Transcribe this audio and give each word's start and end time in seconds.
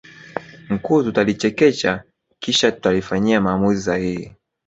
mkuu 0.69 1.03
tutalichekecha 1.03 2.03
kisha 2.39 2.71
tutalifanyia 2.71 3.41
maamuzi 3.41 3.81
sahihi 3.81 4.35